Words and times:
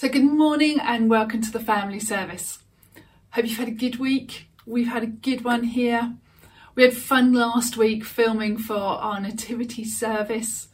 So, 0.00 0.08
good 0.08 0.24
morning 0.24 0.80
and 0.80 1.10
welcome 1.10 1.42
to 1.42 1.52
the 1.52 1.60
family 1.60 2.00
service. 2.00 2.60
Hope 3.32 3.44
you've 3.44 3.58
had 3.58 3.68
a 3.68 3.70
good 3.70 3.96
week. 3.96 4.48
We've 4.64 4.88
had 4.88 5.02
a 5.02 5.06
good 5.06 5.44
one 5.44 5.62
here. 5.62 6.14
We 6.74 6.84
had 6.84 6.94
fun 6.94 7.34
last 7.34 7.76
week 7.76 8.02
filming 8.02 8.56
for 8.56 8.78
our 8.78 9.20
nativity 9.20 9.84
service. 9.84 10.68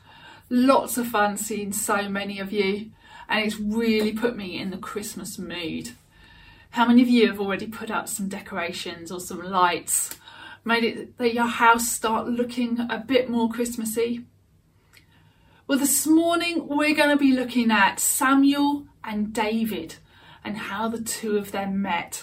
Lots 0.48 0.96
of 0.96 1.08
fun 1.08 1.38
seeing 1.38 1.72
so 1.72 2.08
many 2.08 2.38
of 2.38 2.52
you, 2.52 2.92
and 3.28 3.44
it's 3.44 3.58
really 3.58 4.12
put 4.12 4.36
me 4.36 4.60
in 4.60 4.70
the 4.70 4.78
Christmas 4.78 5.40
mood. 5.40 5.90
How 6.70 6.86
many 6.86 7.02
of 7.02 7.08
you 7.08 7.26
have 7.26 7.40
already 7.40 7.66
put 7.66 7.90
up 7.90 8.06
some 8.06 8.28
decorations 8.28 9.10
or 9.10 9.18
some 9.18 9.42
lights? 9.42 10.16
Made 10.64 10.84
it 10.84 11.18
that 11.18 11.34
your 11.34 11.48
house 11.48 11.88
start 11.88 12.28
looking 12.28 12.78
a 12.78 13.02
bit 13.04 13.28
more 13.28 13.50
Christmassy? 13.50 14.24
Well, 15.68 15.80
this 15.80 16.06
morning 16.06 16.68
we're 16.68 16.94
going 16.94 17.10
to 17.10 17.16
be 17.16 17.32
looking 17.32 17.72
at 17.72 17.98
Samuel 17.98 18.86
and 19.02 19.32
David 19.32 19.96
and 20.44 20.56
how 20.56 20.86
the 20.86 21.00
two 21.00 21.36
of 21.36 21.50
them 21.50 21.82
met. 21.82 22.22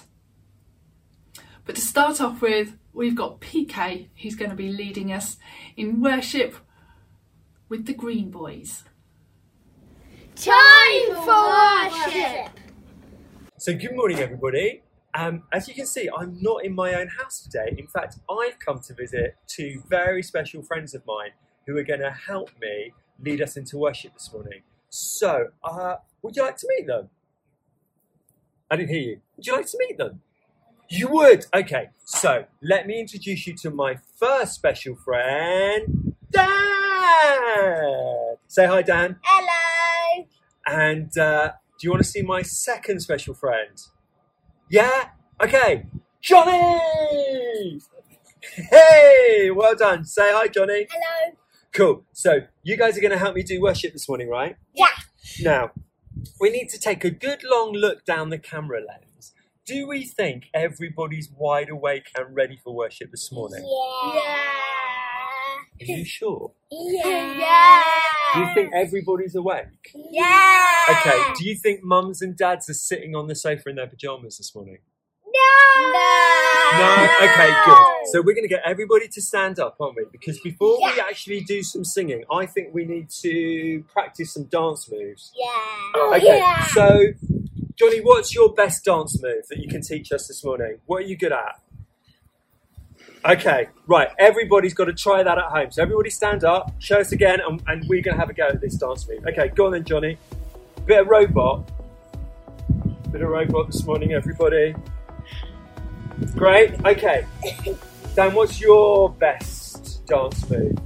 But 1.65 1.75
to 1.75 1.81
start 1.81 2.21
off 2.21 2.41
with, 2.41 2.77
we've 2.93 3.17
got 3.17 3.41
PK 3.41 4.07
who's 4.21 4.35
going 4.35 4.51
to 4.51 4.55
be 4.55 4.69
leading 4.69 5.11
us 5.11 5.35
in 5.75 5.99
worship 5.99 6.55
with 7.67 7.85
the 7.85 7.93
Green 7.93 8.31
Boys. 8.31 8.85
Time 10.35 11.13
for 11.13 11.49
worship. 11.49 12.49
So, 13.57 13.73
good 13.73 13.93
morning, 13.93 14.19
everybody. 14.19 14.83
Um, 15.13 15.43
as 15.51 15.67
you 15.67 15.73
can 15.73 15.85
see, 15.85 16.09
I'm 16.17 16.37
not 16.41 16.63
in 16.63 16.73
my 16.73 16.93
own 16.93 17.09
house 17.09 17.41
today. 17.41 17.75
In 17.77 17.87
fact, 17.87 18.19
I've 18.29 18.57
come 18.59 18.79
to 18.87 18.93
visit 18.93 19.35
two 19.47 19.83
very 19.89 20.23
special 20.23 20.63
friends 20.63 20.95
of 20.95 21.05
mine 21.05 21.31
who 21.67 21.75
are 21.75 21.83
going 21.83 21.99
to 21.99 22.11
help 22.11 22.49
me 22.61 22.93
lead 23.23 23.41
us 23.41 23.57
into 23.57 23.77
worship 23.77 24.13
this 24.13 24.31
morning. 24.31 24.61
So, 24.89 25.47
uh, 25.63 25.95
would 26.21 26.35
you 26.35 26.43
like 26.43 26.57
to 26.57 26.67
meet 26.69 26.87
them? 26.87 27.09
I 28.69 28.75
didn't 28.75 28.89
hear 28.89 29.01
you. 29.01 29.21
Would 29.37 29.47
you 29.47 29.53
like 29.53 29.65
to 29.67 29.77
meet 29.79 29.97
them? 29.97 30.21
You 30.89 31.07
would. 31.09 31.45
Okay. 31.53 31.89
So, 32.05 32.45
let 32.61 32.85
me 32.85 32.99
introduce 32.99 33.47
you 33.47 33.55
to 33.55 33.71
my 33.71 33.97
first 34.17 34.53
special 34.53 34.95
friend, 34.95 36.15
Dan. 36.31 38.35
Say 38.47 38.67
hi, 38.67 38.81
Dan. 38.81 39.17
Hello. 39.23 40.25
And 40.65 41.17
uh, 41.17 41.53
do 41.79 41.87
you 41.87 41.91
want 41.91 42.03
to 42.03 42.09
see 42.09 42.21
my 42.21 42.41
second 42.41 42.99
special 42.99 43.33
friend? 43.33 43.81
Yeah? 44.69 45.09
Okay. 45.41 45.85
Johnny! 46.21 47.81
Hey, 48.69 49.51
well 49.51 49.75
done. 49.75 50.05
Say 50.05 50.31
hi, 50.31 50.47
Johnny. 50.47 50.87
Hello. 50.89 51.35
Cool. 51.73 52.05
So, 52.13 52.41
you 52.61 52.77
guys 52.77 52.97
are 52.97 53.01
going 53.01 53.11
to 53.11 53.17
help 53.17 53.35
me 53.35 53.41
do 53.41 53.59
worship 53.59 53.93
this 53.93 54.07
morning, 54.07 54.29
right? 54.29 54.55
Yeah. 54.75 54.85
Now, 55.41 55.71
we 56.39 56.51
need 56.51 56.69
to 56.69 56.79
take 56.79 57.03
a 57.03 57.09
good 57.09 57.43
long 57.43 57.73
look 57.73 58.05
down 58.05 58.29
the 58.29 58.37
camera 58.37 58.79
lens. 58.79 59.33
Do 59.65 59.87
we 59.87 60.05
think 60.05 60.45
everybody's 60.53 61.29
wide 61.35 61.69
awake 61.69 62.07
and 62.15 62.35
ready 62.35 62.59
for 62.63 62.75
worship 62.75 63.09
this 63.09 63.31
morning? 63.31 63.63
Yeah. 63.63 64.21
Are 65.81 65.97
you 65.97 66.05
sure? 66.05 66.51
Yeah. 66.71 67.37
Yeah. 67.39 67.83
Do 68.33 68.39
you 68.41 68.53
think 68.53 68.73
everybody's 68.73 69.35
awake? 69.35 69.95
Yeah. 69.95 70.69
Okay. 70.89 71.33
Do 71.37 71.47
you 71.47 71.55
think 71.55 71.83
mums 71.83 72.21
and 72.21 72.37
dads 72.37 72.69
are 72.69 72.73
sitting 72.73 73.15
on 73.15 73.27
the 73.27 73.35
sofa 73.35 73.69
in 73.69 73.77
their 73.77 73.87
pajamas 73.87 74.37
this 74.37 74.53
morning? 74.53 74.77
No. 75.25 75.91
No? 75.91 76.52
Okay, 76.77 77.51
good. 77.65 78.07
So 78.11 78.21
we're 78.21 78.33
going 78.33 78.43
to 78.43 78.47
get 78.49 78.61
everybody 78.65 79.07
to 79.07 79.21
stand 79.21 79.59
up, 79.59 79.75
aren't 79.79 79.95
we? 79.95 80.03
Because 80.11 80.39
before 80.39 80.77
we 80.77 80.99
actually 80.99 81.41
do 81.41 81.63
some 81.63 81.83
singing, 81.85 82.23
I 82.31 82.45
think 82.45 82.73
we 82.73 82.85
need 82.85 83.09
to 83.21 83.83
practice 83.91 84.33
some 84.33 84.45
dance 84.45 84.89
moves. 84.91 85.31
Yeah. 85.35 86.15
Okay, 86.17 86.37
Yeah. 86.37 86.65
so 86.67 86.99
Johnny, 87.75 87.99
what's 88.01 88.33
your 88.35 88.53
best 88.53 88.85
dance 88.85 89.21
move 89.21 89.47
that 89.49 89.59
you 89.59 89.67
can 89.67 89.81
teach 89.81 90.11
us 90.11 90.27
this 90.27 90.43
morning? 90.43 90.79
What 90.85 91.03
are 91.03 91.05
you 91.07 91.17
good 91.17 91.31
at? 91.31 91.59
Okay, 93.25 93.67
right. 93.87 94.09
Everybody's 94.19 94.73
got 94.73 94.85
to 94.85 94.93
try 94.93 95.23
that 95.23 95.37
at 95.37 95.45
home. 95.45 95.71
So 95.71 95.81
everybody 95.81 96.09
stand 96.09 96.43
up, 96.43 96.73
show 96.79 96.99
us 96.99 97.11
again, 97.13 97.39
and, 97.45 97.61
and 97.67 97.87
we're 97.87 98.01
going 98.01 98.15
to 98.15 98.19
have 98.19 98.29
a 98.29 98.33
go 98.33 98.47
at 98.47 98.61
this 98.61 98.75
dance 98.75 99.07
move. 99.07 99.25
Okay, 99.27 99.47
go 99.49 99.67
on 99.67 99.71
then, 99.71 99.85
Johnny. 99.85 100.17
Bit 100.85 101.01
of 101.01 101.07
robot. 101.07 101.69
Bit 103.11 103.21
of 103.21 103.29
robot 103.29 103.67
this 103.67 103.85
morning, 103.85 104.11
everybody. 104.13 104.75
Great. 106.31 106.73
Okay. 106.85 107.25
Dan, 108.15 108.33
what's 108.33 108.61
your 108.61 109.09
best 109.09 110.05
dance 110.05 110.49
move? 110.49 110.77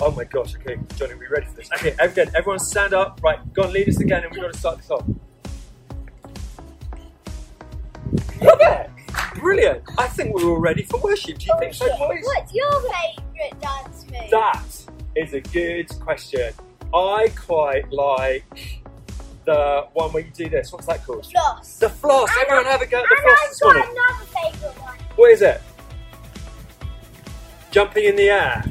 Oh 0.00 0.12
my 0.12 0.24
gosh, 0.24 0.54
okay, 0.54 0.78
Johnny, 0.96 1.14
we 1.14 1.26
ready 1.26 1.46
for 1.46 1.54
this? 1.54 1.68
Okay, 1.72 1.94
again, 1.98 2.30
everyone 2.36 2.60
stand 2.60 2.94
up. 2.94 3.20
Right, 3.22 3.40
go 3.52 3.64
on, 3.64 3.72
lead 3.72 3.88
us 3.88 3.98
again, 4.00 4.22
and 4.22 4.32
we've 4.32 4.40
got 4.40 4.52
to 4.52 4.58
start 4.58 4.76
this 4.78 4.90
off. 4.90 5.04
Yeah, 8.40 8.88
brilliant. 9.34 9.82
I 9.98 10.06
think 10.06 10.34
we're 10.34 10.48
all 10.48 10.60
ready 10.60 10.84
for 10.84 11.00
worship. 11.00 11.38
Do 11.38 11.46
you 11.46 11.54
think 11.58 11.74
so, 11.74 11.88
boys? 11.96 12.22
What's 12.22 12.54
your 12.54 12.70
favourite 12.70 13.60
dance 13.60 14.06
move? 14.10 14.30
That 14.30 14.64
is 15.16 15.34
a 15.34 15.40
good 15.40 15.88
question. 16.00 16.52
I 16.94 17.32
quite 17.36 17.90
like 17.92 18.82
the 19.48 19.86
one 19.94 20.12
where 20.12 20.22
you 20.22 20.30
do 20.30 20.48
this. 20.50 20.70
What's 20.72 20.86
that 20.86 21.04
called? 21.06 21.24
Floss. 21.26 21.78
The 21.78 21.88
floss. 21.88 22.28
And 22.32 22.42
Everyone 22.42 22.66
I- 22.66 22.70
have 22.70 22.82
a 22.82 22.86
go 22.86 22.98
at 22.98 23.04
the 23.08 23.16
floss 23.22 23.38
I've 23.42 23.48
this 23.48 23.60
got 23.60 23.74
morning. 23.76 23.96
another 23.96 24.24
favourite 24.26 24.80
one. 24.82 24.98
What 25.16 25.30
is 25.30 25.42
it? 25.42 25.60
Jumping 27.70 28.04
in 28.04 28.16
the 28.16 28.30
air. 28.30 28.64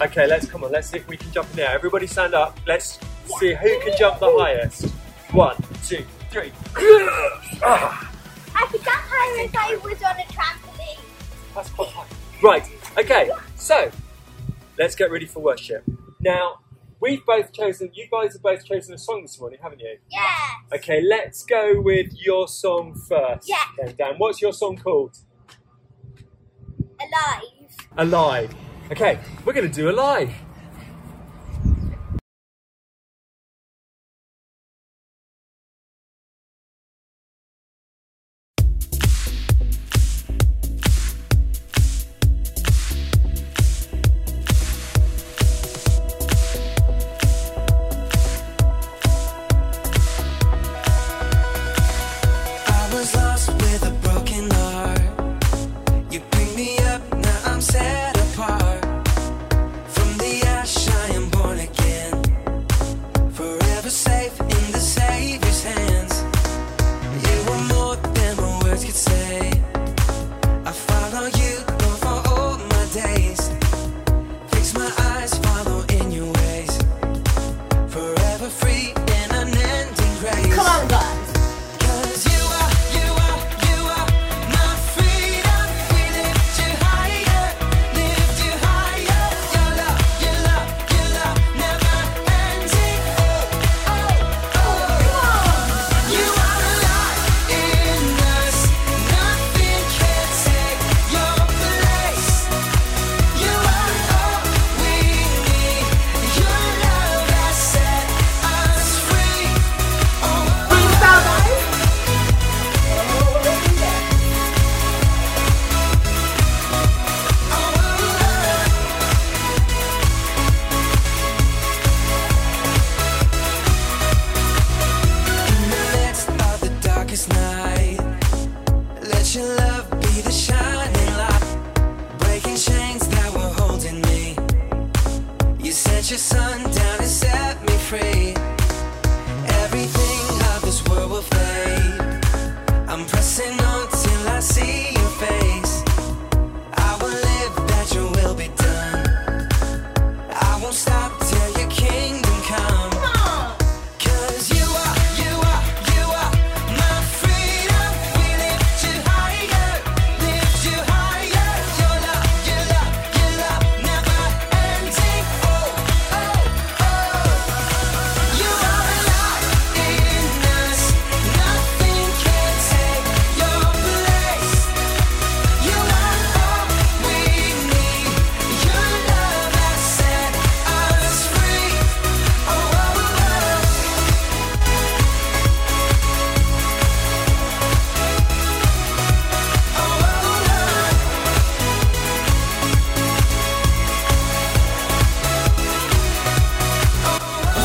Okay, 0.00 0.26
let's 0.26 0.46
come 0.46 0.64
on. 0.64 0.72
Let's 0.72 0.88
see 0.88 0.98
if 0.98 1.08
we 1.08 1.16
can 1.16 1.30
jump 1.32 1.50
in 1.50 1.56
the 1.56 1.68
air. 1.68 1.74
Everybody 1.74 2.06
stand 2.06 2.34
up. 2.34 2.58
Let's 2.66 2.98
see 3.38 3.54
who 3.54 3.80
can 3.80 3.96
jump 3.98 4.18
the 4.20 4.30
highest. 4.38 4.86
One, 5.32 5.56
two, 5.86 6.04
three. 6.30 6.52
Ah, 7.62 8.10
I 8.54 8.66
could 8.66 8.82
jump 8.82 8.96
higher 9.08 9.44
if 9.44 9.56
I 9.56 9.76
was 9.76 10.02
on 10.02 10.16
a 10.16 10.22
trampoline. 10.32 11.00
that's 11.54 11.70
quite 11.70 11.88
high. 11.90 12.06
Right. 12.42 12.62
Okay. 12.96 13.30
So 13.56 13.90
let's 14.78 14.94
get 14.94 15.10
ready 15.10 15.26
for 15.26 15.40
worship. 15.40 15.82
Now 16.20 16.60
we've 17.00 17.24
both 17.26 17.52
chosen. 17.52 17.90
You 17.94 18.06
guys 18.10 18.34
have 18.34 18.42
both 18.42 18.64
chosen 18.64 18.94
a 18.94 18.98
song 18.98 19.22
this 19.22 19.38
morning, 19.40 19.58
haven't 19.62 19.80
you? 19.80 19.96
Yeah. 20.10 20.76
Okay. 20.76 21.00
Let's 21.00 21.44
go 21.44 21.80
with 21.80 22.12
your 22.14 22.48
song 22.48 22.94
first. 23.08 23.48
Yeah. 23.48 23.56
Then, 23.78 23.94
Dan, 23.96 24.14
what's 24.18 24.40
your 24.40 24.52
song 24.52 24.76
called? 24.76 25.16
Alive. 27.00 27.42
Alive. 27.96 28.54
Okay, 28.90 29.18
we're 29.44 29.52
going 29.52 29.70
to 29.70 29.74
do 29.74 29.90
Alive. 29.90 30.32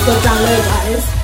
So 0.04 0.12
download 0.12 0.66
guys. 0.66 1.23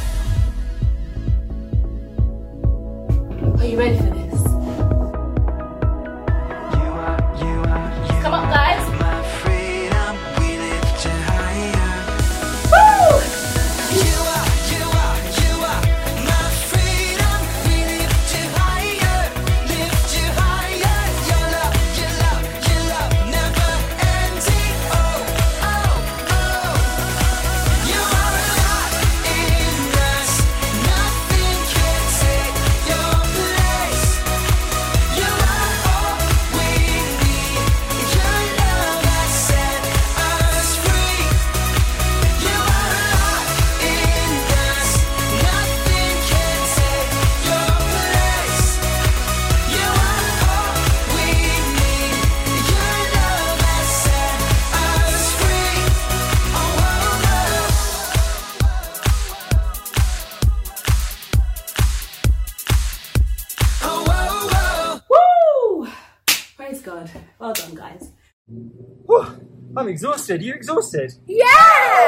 Exhausted. 70.29 70.41
You 70.45 70.53
exhausted? 70.53 71.13
Yeah! 71.27 71.45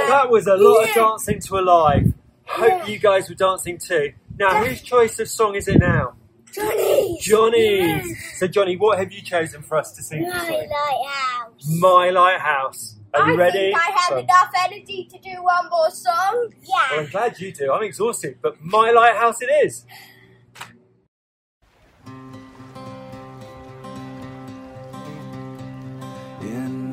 That 0.10 0.30
was 0.30 0.48
a 0.48 0.56
lot 0.56 0.88
of 0.90 0.94
dancing 0.96 1.40
to 1.42 1.60
Alive. 1.60 2.14
Hope 2.46 2.68
Yeah. 2.70 2.86
you 2.88 3.00
guys 3.00 3.30
were 3.30 3.36
dancing 3.36 3.78
too. 3.78 4.14
Now, 4.38 4.64
whose 4.64 4.82
choice 4.82 5.20
of 5.20 5.28
song 5.30 5.56
is 5.56 5.68
it 5.68 5.80
now? 5.80 6.14
Johnny! 6.54 7.18
Johnny's. 7.22 8.38
So, 8.38 8.48
Johnny, 8.48 8.76
what 8.76 8.98
have 9.00 9.12
you 9.12 9.22
chosen 9.22 9.62
for 9.62 9.78
us 9.78 9.94
to 9.94 10.04
sing 10.04 10.24
My 10.28 10.38
lighthouse. 10.50 11.80
My 11.80 12.10
Lighthouse. 12.10 12.96
Are 13.14 13.28
you 13.28 13.34
I 13.34 13.38
ready? 13.38 13.58
think 13.60 13.76
I 13.78 13.92
have 13.92 14.10
So- 14.10 14.18
enough 14.18 14.52
energy 14.66 15.08
to 15.12 15.18
do 15.20 15.42
one 15.44 15.70
more 15.70 15.90
song. 15.92 16.14
Well, 16.34 16.50
Yeah. 16.92 17.00
I'm 17.00 17.06
glad 17.10 17.40
you 17.40 17.52
do. 17.54 17.72
I'm 17.72 17.84
exhausted, 17.84 18.38
but 18.42 18.62
My 18.62 18.92
Lighthouse 18.92 19.42
it 19.42 19.50
is. 19.66 19.86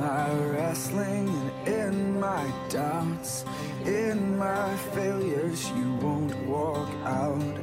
My 0.08 0.32
wrestling 0.52 1.28
and 1.66 1.94
in 1.98 2.20
my 2.20 2.44
doubts, 2.70 3.44
in 3.84 4.38
my 4.38 4.74
failures, 4.94 5.70
you 5.76 5.88
won't 6.04 6.34
walk 6.46 6.88
out. 7.04 7.56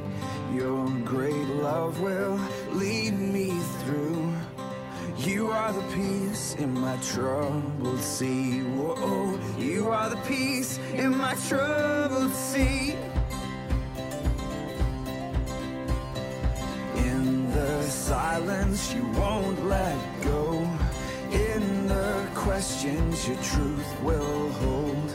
Your 0.54 0.88
great 1.04 1.48
love 1.66 2.00
will 2.00 2.38
lead 2.72 3.14
me 3.18 3.50
through. 3.80 4.32
You 5.18 5.50
are 5.50 5.72
the 5.72 5.86
peace 5.98 6.54
in 6.54 6.72
my 6.86 6.96
troubled 7.12 8.00
sea. 8.00 8.60
Whoa, 8.78 9.40
you 9.58 9.88
are 9.88 10.08
the 10.08 10.22
peace 10.28 10.78
in 10.94 11.16
my 11.16 11.34
troubled 11.48 12.32
sea. 12.32 12.94
In 17.10 17.50
the 17.50 17.82
silence, 17.82 18.94
you 18.94 19.04
won't 19.20 19.64
let 19.66 19.98
go. 20.22 20.45
Questions, 22.46 23.26
your 23.26 23.36
truth 23.38 24.00
will 24.02 24.48
hold. 24.50 25.10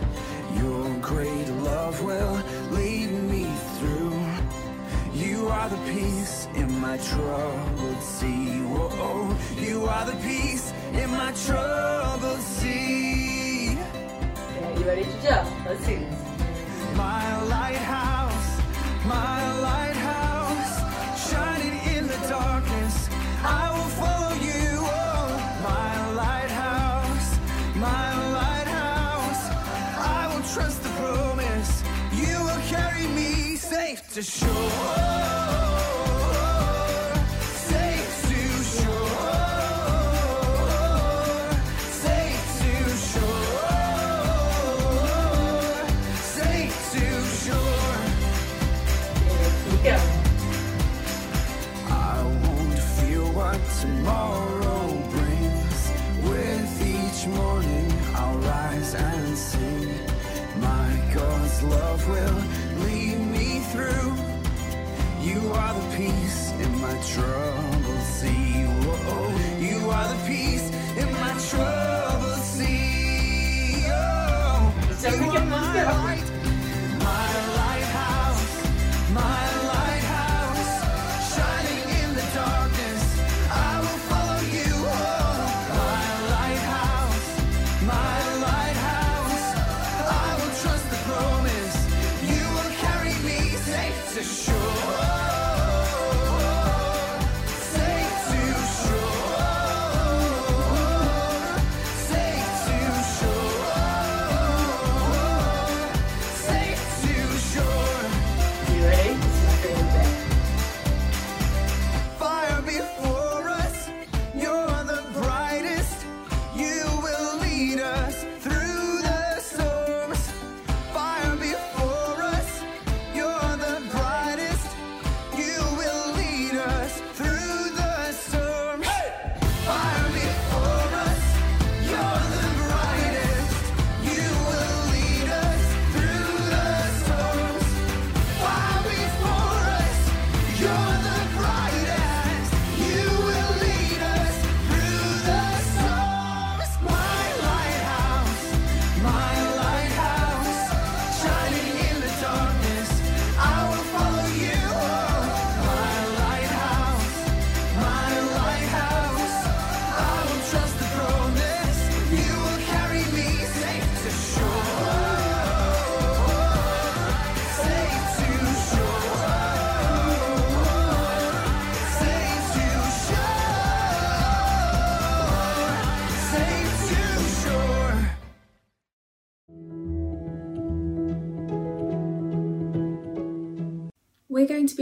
Your 0.58 0.94
great 1.00 1.48
love 1.64 2.04
will 2.04 2.44
lead 2.72 3.10
me 3.10 3.46
through. 3.78 4.20
You 5.14 5.48
are 5.48 5.70
the 5.70 5.78
peace 5.90 6.50
in 6.56 6.70
my 6.82 6.98
troubled 6.98 8.02
sea. 8.04 8.60
Whoa, 8.64 9.34
you 9.58 9.86
are 9.86 10.06
the 10.06 10.18
peace 10.18 10.74
in 10.92 11.10
my 11.12 11.32
troubled 11.46 12.42
sea. 12.42 13.78
Okay, 13.78 14.76
you 14.78 14.86
ready 14.86 15.04
to 15.06 15.22
jump? 15.24 15.50
Let's 15.66 15.86
this. 15.86 16.04
My 16.98 17.44
lighthouse, 17.44 18.62
my 19.06 19.60
lighthouse, 19.62 19.91
fear 53.00 53.24
what 53.34 53.60
tomorrow 53.80 54.88
brings. 55.10 55.92
With 56.24 56.72
each 56.82 57.28
morning, 57.28 57.92
I'll 58.14 58.38
rise 58.40 58.94
and 58.94 59.38
sing. 59.38 60.00
My 60.60 61.00
God's 61.14 61.64
love 61.64 62.10
will 62.10 62.71
lead 62.86 63.20
me 63.36 63.60
through. 63.72 64.14
You 65.22 65.40
are 65.54 65.74
the 65.74 65.98
peace 65.98 66.52
in 66.54 66.72
my 66.82 66.96
troubled 67.14 68.04
sea. 68.04 68.64
Whoa, 68.86 69.60
you 69.60 69.90
are 69.90 70.08
the 70.14 70.20
peace 70.28 70.68
in 70.98 71.12
my 71.14 71.34
troubled 71.50 72.40
sea. 72.40 73.86
Oh, 73.88 74.74
So 74.98 75.10
we 75.12 75.30
can 75.30 75.52
are 75.52 76.31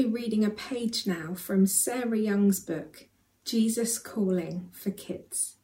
be 0.04 0.06
reading 0.06 0.46
a 0.46 0.50
page 0.50 1.06
now 1.06 1.34
from 1.34 1.68
Sarah 1.68 2.18
Young's 2.18 2.62
book, 2.62 3.10
Jesus 3.44 4.00
Calling 4.00 4.70
for 4.72 4.92
Kids. 4.92 5.58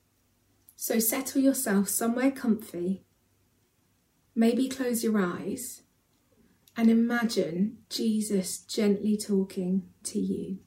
So 0.76 1.00
settle 1.00 1.42
yourself 1.42 1.88
somewhere 1.88 2.32
comfy, 2.32 3.06
maybe 4.36 4.68
close 4.68 5.06
your 5.06 5.18
eyes, 5.18 5.84
and 6.76 6.90
imagine 6.90 7.78
Jesus 7.90 8.58
gently 8.58 9.16
talking 9.16 9.84
to 10.04 10.20
you. 10.20 10.58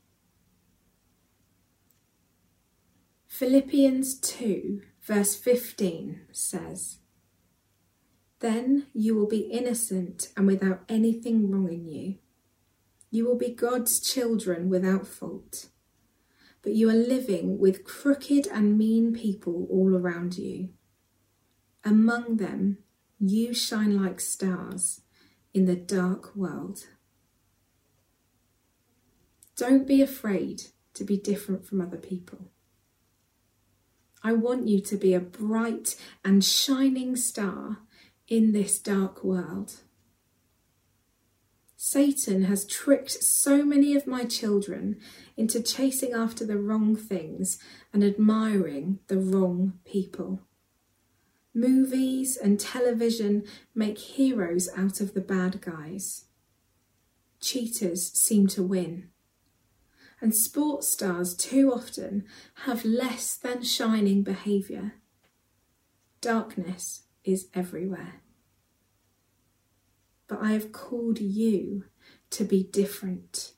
Philippians 3.26 4.18
2, 4.20 4.80
verse 5.02 5.36
15 5.36 6.22
says, 6.32 7.00
Then 8.40 8.86
you 8.94 9.14
will 9.14 9.28
be 9.28 9.40
innocent 9.40 10.30
and 10.38 10.46
without 10.46 10.84
anything 10.88 11.50
wrong 11.50 11.70
in 11.70 11.86
you. 11.86 12.14
You 13.10 13.26
will 13.26 13.38
be 13.38 13.50
God's 13.50 14.00
children 14.00 14.68
without 14.68 15.06
fault. 15.06 15.68
But 16.62 16.72
you 16.72 16.90
are 16.90 16.94
living 16.94 17.58
with 17.58 17.84
crooked 17.84 18.46
and 18.48 18.76
mean 18.76 19.14
people 19.14 19.66
all 19.70 19.96
around 19.96 20.36
you. 20.36 20.70
Among 21.84 22.36
them, 22.36 22.78
you 23.18 23.54
shine 23.54 24.02
like 24.02 24.20
stars 24.20 25.00
in 25.54 25.64
the 25.64 25.76
dark 25.76 26.36
world. 26.36 26.86
Don't 29.56 29.86
be 29.86 30.02
afraid 30.02 30.64
to 30.94 31.04
be 31.04 31.16
different 31.16 31.64
from 31.64 31.80
other 31.80 31.96
people. 31.96 32.50
I 34.22 34.32
want 34.32 34.68
you 34.68 34.80
to 34.80 34.96
be 34.96 35.14
a 35.14 35.20
bright 35.20 35.96
and 36.24 36.44
shining 36.44 37.16
star 37.16 37.78
in 38.26 38.52
this 38.52 38.78
dark 38.78 39.24
world. 39.24 39.80
Satan 41.80 42.42
has 42.42 42.66
tricked 42.66 43.22
so 43.22 43.64
many 43.64 43.94
of 43.94 44.04
my 44.04 44.24
children 44.24 44.96
into 45.36 45.62
chasing 45.62 46.12
after 46.12 46.44
the 46.44 46.58
wrong 46.58 46.96
things 46.96 47.56
and 47.92 48.02
admiring 48.02 48.98
the 49.06 49.16
wrong 49.16 49.74
people. 49.84 50.40
Movies 51.54 52.36
and 52.36 52.58
television 52.58 53.44
make 53.76 53.96
heroes 53.96 54.68
out 54.76 55.00
of 55.00 55.14
the 55.14 55.20
bad 55.20 55.60
guys. 55.60 56.24
Cheaters 57.40 58.10
seem 58.12 58.48
to 58.48 58.62
win. 58.64 59.10
And 60.20 60.34
sports 60.34 60.88
stars 60.88 61.32
too 61.36 61.72
often 61.72 62.24
have 62.64 62.84
less 62.84 63.36
than 63.36 63.62
shining 63.62 64.24
behaviour. 64.24 64.94
Darkness 66.20 67.04
is 67.22 67.46
everywhere 67.54 68.22
but 70.28 70.40
I 70.40 70.52
have 70.52 70.72
called 70.72 71.18
you 71.18 71.84
to 72.30 72.44
be 72.44 72.62
different. 72.62 73.52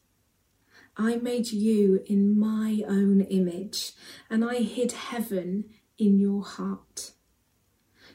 I 0.97 1.17
made 1.17 1.51
you 1.51 2.03
in 2.07 2.39
my 2.39 2.83
own 2.87 3.23
image, 3.23 3.93
and 4.29 4.45
I 4.45 4.57
hid 4.57 4.93
heaven 4.93 5.65
in 5.99 6.19
your 6.19 6.43
heart. 6.45 7.13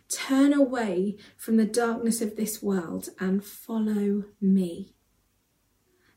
Turn 0.08 0.54
away 0.54 1.18
from 1.36 1.58
the 1.58 1.66
darkness 1.66 2.22
of 2.22 2.36
this 2.36 2.62
world 2.62 3.10
and 3.20 3.44
follow 3.44 4.26
me. 4.40 4.94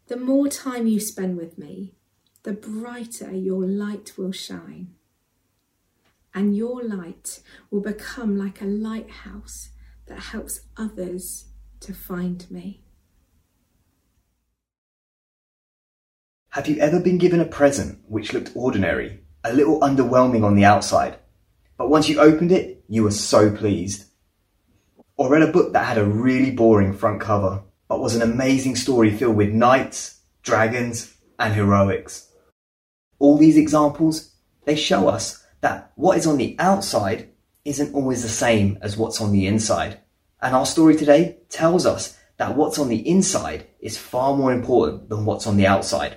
The 0.07 0.17
more 0.17 0.49
time 0.49 0.87
you 0.87 1.01
spend 1.01 1.37
with 1.37 1.59
me, 1.59 1.95
the 2.43 2.53
brighter 2.53 3.33
your 3.33 3.67
light 3.67 4.17
will 4.17 4.33
shine. 4.33 4.95
And 6.35 6.57
your 6.57 6.83
light 6.85 7.41
will 7.71 7.81
become 7.81 8.37
like 8.37 8.61
a 8.61 8.67
lighthouse 8.67 9.71
that 10.07 10.21
helps 10.21 10.63
others 10.77 11.48
to 11.81 11.95
find 11.95 12.51
me. 12.51 12.83
Have 16.51 16.67
you 16.67 16.79
ever 16.79 16.99
been 16.99 17.19
given 17.19 17.41
a 17.41 17.45
present 17.45 18.01
which 18.09 18.33
looked 18.33 18.53
ordinary, 18.55 19.21
a 19.45 19.53
little 19.53 19.81
underwhelming 19.81 20.45
on 20.45 20.57
the 20.57 20.65
outside, 20.65 21.19
but 21.77 21.91
once 21.91 22.09
you 22.09 22.19
opened 22.19 22.53
it, 22.53 22.83
you 22.89 23.03
were 23.05 23.11
so 23.11 23.55
pleased? 23.55 24.07
Or 25.17 25.31
read 25.31 25.43
a 25.43 25.53
book 25.53 25.73
that 25.73 25.87
had 25.87 25.99
a 25.99 26.05
really 26.05 26.51
boring 26.51 26.95
front 26.95 27.21
cover, 27.21 27.63
but 27.87 28.01
was 28.01 28.17
an 28.17 28.23
amazing 28.23 28.77
story 28.77 29.17
filled 29.17 29.37
with 29.37 29.51
knights, 29.51 30.21
dragons, 30.43 31.15
and 31.39 31.55
heroics? 31.55 32.33
All 33.19 33.37
these 33.37 33.57
examples, 33.57 34.35
they 34.65 34.77
show 34.77 35.09
us 35.09 35.45
that 35.61 35.93
what 35.97 36.17
is 36.17 36.27
on 36.27 36.39
the 36.39 36.57
outside 36.59 37.31
isn't 37.65 37.95
always 37.95 38.23
the 38.23 38.29
same 38.29 38.79
as 38.81 38.97
what's 38.97 39.21
on 39.21 39.33
the 39.33 39.47
inside. 39.47 40.01
And 40.41 40.55
our 40.55 40.67
story 40.67 40.97
today 40.97 41.39
tells 41.49 41.85
us 41.85 42.17
that 42.37 42.57
what's 42.57 42.79
on 42.79 42.89
the 42.89 43.09
inside 43.09 43.67
is 43.81 43.99
far 43.99 44.37
more 44.37 44.53
important 44.53 45.09
than 45.09 45.25
what's 45.25 45.47
on 45.47 45.57
the 45.57 45.67
outside. 45.67 46.17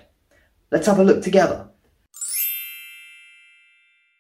Let's 0.72 0.88
have 0.88 1.00
a 1.00 1.04
look 1.04 1.24
together. 1.24 1.70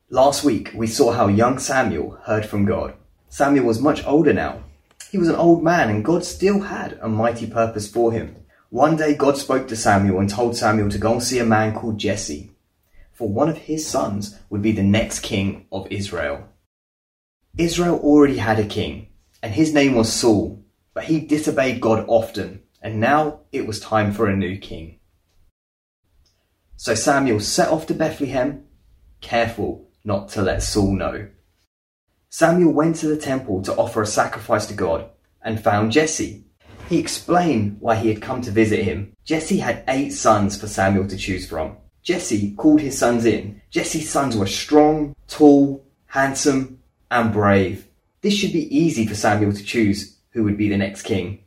Last 0.09 0.43
week, 0.43 0.71
we 0.73 0.87
saw 0.87 1.11
how 1.11 1.27
young 1.27 1.59
Samuel 1.59 2.19
heard 2.25 2.45
from 2.45 2.65
God. 2.65 2.95
Samuel 3.29 3.65
was 3.65 3.79
much 3.79 4.05
older 4.05 4.33
now. 4.33 4.63
He 5.11 5.17
was 5.17 5.29
an 5.29 5.35
old 5.35 5.63
man, 5.63 5.89
and 5.89 6.03
God 6.03 6.25
still 6.25 6.61
had 6.61 6.97
a 7.01 7.07
mighty 7.07 7.47
purpose 7.47 7.89
for 7.89 8.11
him. 8.11 8.35
One 8.69 8.97
day, 8.97 9.13
God 9.13 9.37
spoke 9.37 9.67
to 9.67 9.75
Samuel 9.75 10.19
and 10.19 10.29
told 10.29 10.57
Samuel 10.57 10.89
to 10.89 10.97
go 10.97 11.13
and 11.13 11.23
see 11.23 11.39
a 11.39 11.45
man 11.45 11.73
called 11.73 11.97
Jesse, 11.97 12.51
for 13.13 13.29
one 13.29 13.49
of 13.49 13.57
his 13.57 13.87
sons 13.87 14.37
would 14.49 14.61
be 14.61 14.71
the 14.71 14.83
next 14.83 15.19
king 15.19 15.67
of 15.71 15.87
Israel. 15.91 16.49
Israel 17.57 17.99
already 17.99 18.37
had 18.37 18.59
a 18.59 18.65
king, 18.65 19.07
and 19.41 19.53
his 19.53 19.73
name 19.73 19.95
was 19.95 20.11
Saul, 20.11 20.63
but 20.93 21.05
he 21.05 21.19
disobeyed 21.19 21.81
God 21.81 22.05
often, 22.07 22.63
and 22.81 22.99
now 22.99 23.41
it 23.51 23.65
was 23.65 23.79
time 23.79 24.11
for 24.11 24.27
a 24.27 24.35
new 24.35 24.57
king. 24.57 24.99
So 26.77 26.95
Samuel 26.95 27.39
set 27.39 27.69
off 27.69 27.85
to 27.87 27.93
Bethlehem, 27.93 28.65
careful 29.21 29.87
not 30.03 30.29
to 30.29 30.41
let 30.41 30.63
Saul 30.63 30.93
know. 30.93 31.27
Samuel 32.29 32.73
went 32.73 32.95
to 32.97 33.07
the 33.07 33.17
temple 33.17 33.61
to 33.63 33.75
offer 33.75 34.01
a 34.01 34.07
sacrifice 34.07 34.65
to 34.67 34.73
God 34.73 35.09
and 35.43 35.61
found 35.61 35.91
Jesse. 35.91 36.45
He 36.89 36.97
explained 36.97 37.77
why 37.79 37.95
he 37.95 38.09
had 38.09 38.21
come 38.21 38.41
to 38.41 38.51
visit 38.51 38.83
him. 38.83 39.13
Jesse 39.25 39.59
had 39.59 39.83
eight 39.87 40.11
sons 40.11 40.59
for 40.59 40.67
Samuel 40.67 41.07
to 41.07 41.17
choose 41.17 41.47
from. 41.47 41.77
Jesse 42.03 42.53
called 42.55 42.81
his 42.81 42.97
sons 42.97 43.25
in. 43.25 43.61
Jesse's 43.69 44.09
sons 44.09 44.35
were 44.35 44.47
strong, 44.47 45.15
tall, 45.27 45.85
handsome, 46.07 46.79
and 47.11 47.31
brave. 47.31 47.87
This 48.21 48.33
should 48.35 48.53
be 48.53 48.75
easy 48.75 49.05
for 49.05 49.15
Samuel 49.15 49.53
to 49.53 49.63
choose 49.63 50.17
who 50.31 50.43
would 50.43 50.57
be 50.57 50.69
the 50.69 50.77
next 50.77 51.03
king. 51.03 51.43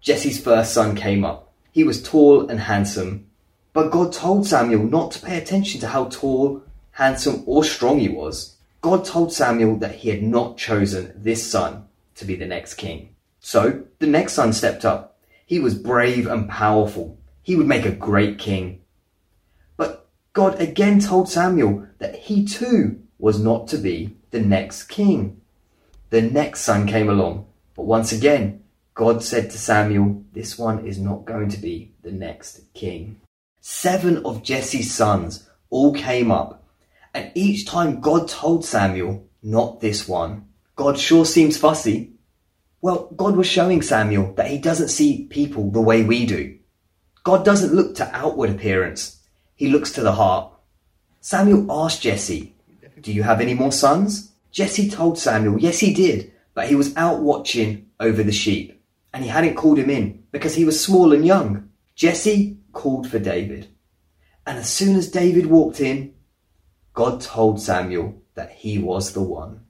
Jesse's 0.00 0.40
first 0.40 0.72
son 0.72 0.96
came 0.96 1.24
up. 1.24 1.52
He 1.72 1.84
was 1.84 2.02
tall 2.02 2.48
and 2.48 2.60
handsome, 2.60 3.28
but 3.72 3.90
God 3.90 4.12
told 4.12 4.46
Samuel 4.46 4.82
not 4.82 5.12
to 5.12 5.24
pay 5.24 5.38
attention 5.38 5.80
to 5.80 5.88
how 5.88 6.06
tall, 6.06 6.62
handsome, 6.92 7.44
or 7.46 7.62
strong 7.62 8.00
he 8.00 8.08
was. 8.08 8.56
God 8.80 9.04
told 9.04 9.32
Samuel 9.32 9.76
that 9.76 9.96
he 9.96 10.08
had 10.08 10.22
not 10.22 10.56
chosen 10.56 11.12
this 11.16 11.48
son 11.48 11.86
to 12.16 12.24
be 12.24 12.34
the 12.34 12.46
next 12.46 12.74
king. 12.74 13.14
So 13.40 13.84
the 13.98 14.06
next 14.06 14.32
son 14.32 14.52
stepped 14.52 14.84
up. 14.84 15.20
He 15.46 15.60
was 15.60 15.74
brave 15.74 16.26
and 16.26 16.48
powerful. 16.48 17.18
He 17.42 17.54
would 17.56 17.66
make 17.66 17.86
a 17.86 17.90
great 17.90 18.38
king. 18.38 18.80
But 19.76 20.08
God 20.32 20.60
again 20.60 21.00
told 21.00 21.28
Samuel 21.28 21.86
that 21.98 22.16
he 22.16 22.44
too 22.44 23.00
was 23.18 23.40
not 23.40 23.68
to 23.68 23.78
be 23.78 24.16
the 24.30 24.40
next 24.40 24.84
king. 24.84 25.40
The 26.10 26.22
next 26.22 26.62
son 26.62 26.86
came 26.86 27.10
along, 27.10 27.46
but 27.76 27.84
once 27.84 28.12
again, 28.12 28.62
God 28.94 29.22
said 29.22 29.50
to 29.50 29.58
Samuel, 29.58 30.24
This 30.32 30.58
one 30.58 30.86
is 30.86 30.98
not 30.98 31.26
going 31.26 31.50
to 31.50 31.58
be 31.58 31.92
the 32.02 32.10
next 32.10 32.62
king. 32.72 33.20
Seven 33.60 34.24
of 34.24 34.42
Jesse's 34.42 34.94
sons 34.94 35.48
all 35.68 35.92
came 35.92 36.30
up, 36.30 36.64
and 37.12 37.30
each 37.34 37.66
time 37.66 38.00
God 38.00 38.26
told 38.26 38.64
Samuel, 38.64 39.28
Not 39.42 39.80
this 39.80 40.08
one. 40.08 40.48
God 40.76 40.98
sure 40.98 41.26
seems 41.26 41.58
fussy. 41.58 42.12
Well, 42.80 43.10
God 43.14 43.36
was 43.36 43.46
showing 43.46 43.82
Samuel 43.82 44.32
that 44.34 44.50
he 44.50 44.58
doesn't 44.58 44.88
see 44.88 45.24
people 45.24 45.70
the 45.70 45.80
way 45.80 46.04
we 46.04 46.24
do. 46.24 46.58
God 47.22 47.44
doesn't 47.44 47.74
look 47.74 47.96
to 47.96 48.16
outward 48.16 48.48
appearance, 48.48 49.20
he 49.54 49.68
looks 49.68 49.92
to 49.92 50.00
the 50.00 50.12
heart. 50.12 50.52
Samuel 51.20 51.70
asked 51.70 52.00
Jesse, 52.00 52.54
Do 53.02 53.12
you 53.12 53.24
have 53.24 53.42
any 53.42 53.52
more 53.52 53.72
sons? 53.72 54.32
Jesse 54.50 54.88
told 54.88 55.18
Samuel, 55.18 55.58
yes, 55.58 55.78
he 55.78 55.92
did, 55.92 56.32
but 56.54 56.68
he 56.68 56.74
was 56.74 56.96
out 56.96 57.20
watching 57.20 57.86
over 58.00 58.22
the 58.22 58.32
sheep, 58.32 58.82
and 59.12 59.22
he 59.22 59.30
hadn't 59.30 59.56
called 59.56 59.78
him 59.78 59.90
in 59.90 60.24
because 60.32 60.54
he 60.54 60.64
was 60.64 60.82
small 60.82 61.12
and 61.12 61.26
young. 61.26 61.68
Jesse 61.94 62.58
called 62.72 63.10
for 63.10 63.18
David, 63.18 63.68
and 64.46 64.58
as 64.58 64.70
soon 64.70 64.96
as 64.96 65.10
David 65.10 65.46
walked 65.46 65.80
in, 65.80 66.14
God 66.94 67.20
told 67.20 67.60
Samuel 67.60 68.22
that 68.34 68.50
he 68.50 68.78
was 68.78 69.12
the 69.12 69.22
one. 69.22 69.60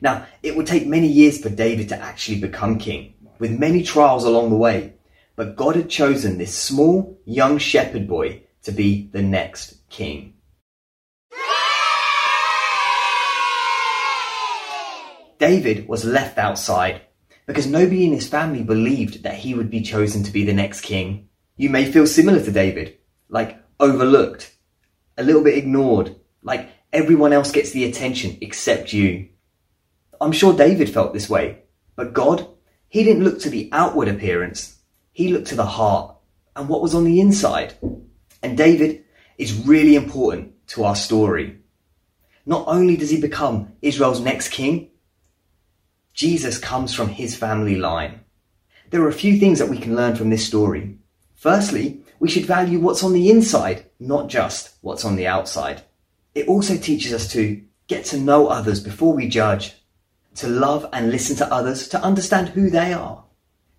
Now, 0.00 0.26
it 0.42 0.56
would 0.56 0.66
take 0.66 0.86
many 0.86 1.08
years 1.08 1.40
for 1.40 1.48
David 1.48 1.88
to 1.88 2.00
actually 2.00 2.40
become 2.40 2.78
king, 2.78 3.14
with 3.38 3.58
many 3.58 3.82
trials 3.82 4.24
along 4.24 4.50
the 4.50 4.56
way, 4.56 4.94
but 5.34 5.56
God 5.56 5.76
had 5.76 5.90
chosen 5.90 6.38
this 6.38 6.56
small, 6.56 7.18
young 7.24 7.58
shepherd 7.58 8.06
boy 8.06 8.42
to 8.62 8.72
be 8.72 9.08
the 9.12 9.22
next 9.22 9.88
king. 9.88 10.34
David 15.38 15.88
was 15.88 16.04
left 16.04 16.38
outside 16.38 17.02
because 17.46 17.66
nobody 17.66 18.04
in 18.04 18.12
his 18.12 18.28
family 18.28 18.62
believed 18.62 19.22
that 19.22 19.36
he 19.36 19.54
would 19.54 19.70
be 19.70 19.80
chosen 19.82 20.22
to 20.24 20.32
be 20.32 20.44
the 20.44 20.52
next 20.52 20.82
king. 20.82 21.28
You 21.56 21.70
may 21.70 21.90
feel 21.90 22.06
similar 22.06 22.42
to 22.42 22.50
David, 22.50 22.98
like 23.28 23.58
overlooked, 23.80 24.54
a 25.16 25.22
little 25.22 25.42
bit 25.42 25.56
ignored, 25.56 26.14
like 26.42 26.68
everyone 26.92 27.32
else 27.32 27.52
gets 27.52 27.70
the 27.70 27.84
attention 27.84 28.38
except 28.40 28.92
you. 28.92 29.28
I'm 30.20 30.32
sure 30.32 30.52
David 30.52 30.90
felt 30.90 31.12
this 31.12 31.30
way, 31.30 31.62
but 31.96 32.12
God, 32.12 32.46
He 32.88 33.04
didn't 33.04 33.24
look 33.24 33.40
to 33.40 33.50
the 33.50 33.68
outward 33.72 34.08
appearance, 34.08 34.78
He 35.12 35.32
looked 35.32 35.48
to 35.48 35.56
the 35.56 35.66
heart 35.66 36.16
and 36.56 36.68
what 36.68 36.82
was 36.82 36.94
on 36.94 37.04
the 37.04 37.20
inside. 37.20 37.74
And 38.42 38.56
David 38.56 39.04
is 39.36 39.66
really 39.66 39.94
important 39.94 40.66
to 40.68 40.84
our 40.84 40.96
story. 40.96 41.60
Not 42.44 42.64
only 42.66 42.96
does 42.96 43.10
he 43.10 43.20
become 43.20 43.72
Israel's 43.80 44.20
next 44.20 44.48
king, 44.48 44.90
Jesus 46.18 46.58
comes 46.58 46.92
from 46.92 47.10
his 47.10 47.36
family 47.36 47.76
line. 47.76 48.18
There 48.90 49.00
are 49.02 49.08
a 49.08 49.12
few 49.12 49.38
things 49.38 49.60
that 49.60 49.68
we 49.68 49.78
can 49.78 49.94
learn 49.94 50.16
from 50.16 50.30
this 50.30 50.44
story. 50.44 50.98
Firstly, 51.36 52.00
we 52.18 52.28
should 52.28 52.44
value 52.44 52.80
what's 52.80 53.04
on 53.04 53.12
the 53.12 53.30
inside, 53.30 53.84
not 54.00 54.26
just 54.26 54.70
what's 54.80 55.04
on 55.04 55.14
the 55.14 55.28
outside. 55.28 55.82
It 56.34 56.48
also 56.48 56.76
teaches 56.76 57.12
us 57.12 57.30
to 57.34 57.62
get 57.86 58.04
to 58.06 58.18
know 58.18 58.48
others 58.48 58.80
before 58.80 59.12
we 59.12 59.28
judge, 59.28 59.76
to 60.34 60.48
love 60.48 60.88
and 60.92 61.12
listen 61.12 61.36
to 61.36 61.52
others, 61.54 61.86
to 61.90 62.02
understand 62.02 62.48
who 62.48 62.68
they 62.68 62.92
are, 62.92 63.22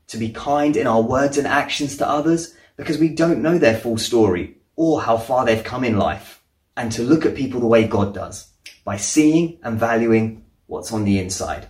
to 0.08 0.16
be 0.16 0.30
kind 0.30 0.78
in 0.78 0.88
our 0.88 1.02
words 1.02 1.38
and 1.38 1.46
actions 1.46 1.98
to 1.98 2.08
others 2.08 2.56
because 2.78 2.98
we 2.98 3.10
don't 3.10 3.42
know 3.42 3.58
their 3.58 3.76
full 3.76 3.98
story 3.98 4.56
or 4.78 5.02
how 5.02 5.18
far 5.18 5.44
they've 5.44 5.66
come 5.66 5.84
in 5.84 5.98
life, 5.98 6.42
and 6.78 6.90
to 6.94 7.04
look 7.04 7.26
at 7.26 7.36
people 7.36 7.60
the 7.60 7.68
way 7.68 7.86
God 7.86 8.14
does, 8.14 8.50
by 8.86 8.96
seeing 8.96 9.60
and 9.62 9.78
valuing 9.78 10.46
what's 10.68 10.94
on 10.94 11.04
the 11.04 11.20
inside. 11.20 11.68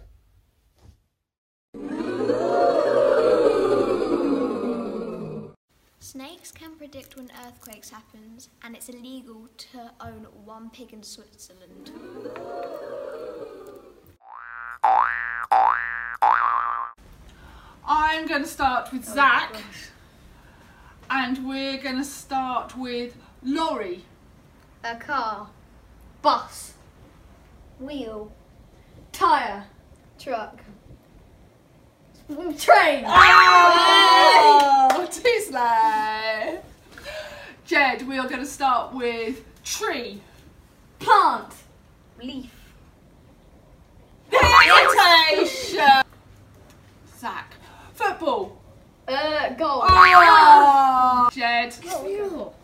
Predict 6.90 7.16
when 7.16 7.30
earthquakes 7.46 7.92
happens, 7.92 8.50
and 8.64 8.76
it's 8.76 8.90
illegal 8.90 9.48
to 9.58 9.92
own 10.02 10.26
one 10.44 10.72
pig 10.72 10.92
in 10.92 11.04
Switzerland. 11.04 11.92
I'm 17.88 18.28
going 18.28 18.42
to 18.42 18.48
start 18.48 18.92
with 18.92 19.08
oh 19.08 19.14
Zach, 19.14 19.56
and 21.12 21.48
we're 21.48 21.78
going 21.78 21.98
to 21.98 22.04
start 22.04 22.76
with 22.76 23.16
Laurie. 23.44 24.06
A 24.84 24.96
car. 24.96 25.48
Bus. 26.24 26.74
Wheel. 27.80 28.32
Tire. 29.12 29.66
Truck. 30.18 30.60
Mm, 32.32 32.60
train. 32.60 33.04
Oh, 33.08 35.08
too 35.12 35.42
slow. 35.48 36.49
Jed, 37.70 38.08
we 38.08 38.18
are 38.18 38.28
going 38.28 38.40
to 38.40 38.48
start 38.48 38.96
with 38.96 39.46
tree. 39.64 40.20
Plant. 40.98 41.54
Leaf. 42.20 42.52
Vegetation. 44.32 46.04
Zach, 47.16 47.54
football. 47.94 48.58
Uh, 49.08 49.50
goal. 49.50 49.84
Oh, 49.84 51.30
Jed, 51.32 51.76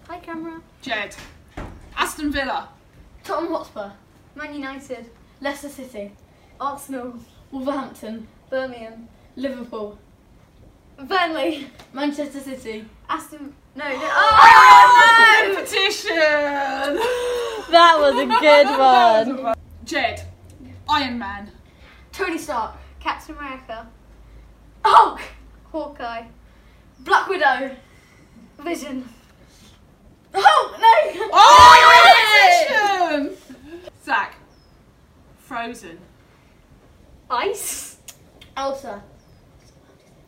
Hi, 0.08 0.18
camera. 0.24 0.60
Jed. 0.82 1.16
Aston 1.96 2.32
Villa. 2.32 2.70
Tottenham 3.24 3.54
Hotspur. 3.54 3.92
Man 4.34 4.56
United. 4.56 5.12
Leicester 5.40 5.70
City. 5.70 6.14
Arsenal. 6.60 7.14
Wolverhampton. 7.52 8.28
Birmingham. 8.50 9.08
Liverpool. 9.36 10.00
Burnley. 10.98 11.68
Manchester 11.94 12.40
City. 12.40 12.88
Aston. 13.08 13.54
No. 13.76 13.84
no. 13.84 14.00
Oh, 14.02 15.54
competition. 15.54 16.16
That 17.72 17.98
was 18.00 18.16
a 18.16 18.26
good 18.26 18.68
one. 19.46 19.56
Jed, 19.84 20.26
Iron 20.90 21.20
Man. 21.20 21.52
Tony 22.14 22.38
Stark. 22.38 22.76
Captain 23.02 23.36
America. 23.36 23.88
Hulk. 24.84 25.20
Hawkeye. 25.72 26.24
Black 27.00 27.28
Widow. 27.28 27.76
Vision. 28.60 29.10
Hulk. 30.34 30.80
No. 30.80 31.30
Oh, 31.34 32.68
competition. 32.70 33.38
Zach, 34.06 34.36
Frozen. 35.40 36.00
Ice. 37.30 37.98
Elsa. 38.56 39.04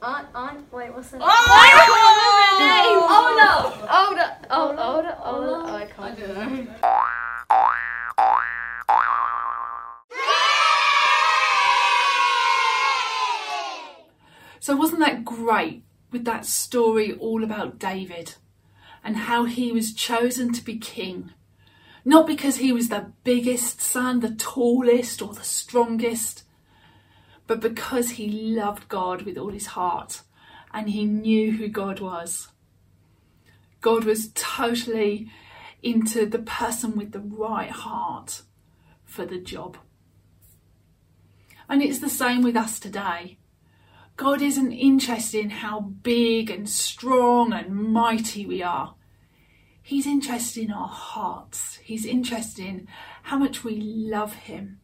Aunt. 0.02 0.28
Aunt. 0.36 0.72
Wait. 0.72 0.94
What's 0.94 1.10
the 1.12 1.18
Oh, 1.22 1.24
Oh 3.10 3.36
no. 3.38 3.74
Oh, 3.90 4.14
no. 4.16 4.26
Oh, 4.50 4.76
oh, 4.78 5.02
no. 5.02 5.16
Oh, 5.24 5.42
no. 5.42 5.64
Oh, 5.64 5.66
oh 5.68 5.76
I 5.76 5.86
can't. 5.86 6.20
don't 6.20 6.36
know. 6.36 6.68
So 14.60 14.76
wasn't 14.76 15.00
that 15.00 15.24
great 15.24 15.84
with 16.12 16.26
that 16.26 16.46
story 16.46 17.14
all 17.14 17.42
about 17.42 17.80
David 17.80 18.36
and 19.02 19.16
how 19.16 19.46
he 19.46 19.72
was 19.72 19.94
chosen 19.94 20.52
to 20.52 20.62
be 20.62 20.78
king? 20.78 21.32
Not 22.04 22.28
because 22.28 22.58
he 22.58 22.74
was 22.74 22.90
the 22.90 23.14
biggest 23.24 23.80
son, 23.80 24.20
the 24.20 24.36
tallest 24.36 25.22
or 25.22 25.34
the 25.34 25.44
strongest, 25.44 26.44
but 27.48 27.62
because 27.62 28.12
he 28.12 28.30
loved 28.30 28.90
God 28.90 29.24
with 29.24 29.38
all 29.38 29.52
his 29.52 29.68
heart 29.68 30.22
and 30.74 30.90
he 30.90 31.06
knew 31.06 31.54
who 31.54 31.70
God 31.70 32.00
was. 32.02 32.50
God 33.80 34.04
was 34.04 34.32
totally 34.34 35.32
into 35.82 36.26
the 36.26 36.40
person 36.40 36.98
with 36.98 37.14
the 37.14 37.20
right 37.20 37.72
heart 37.72 38.42
for 39.06 39.26
the 39.26 39.40
job. 39.40 39.78
And 41.70 41.82
it's 41.82 42.00
the 42.00 42.10
same 42.10 42.44
with 42.44 42.56
us 42.56 42.80
today. 42.80 43.38
God 44.18 44.42
isn't 44.42 44.72
interested 44.72 45.40
in 45.42 45.50
how 45.52 45.80
big 45.80 46.50
and 46.50 46.68
strong 46.68 47.54
and 47.54 47.74
mighty 47.74 48.46
we 48.46 48.64
are. 48.64 48.96
He's 49.82 50.08
interested 50.08 50.66
in 50.66 50.72
our 50.72 50.88
hearts. 50.88 51.76
He's 51.84 52.06
interested 52.06 52.66
in 52.66 52.88
how 53.24 53.38
much 53.38 53.64
we 53.64 53.80
love 53.80 54.34
Him 54.34 54.80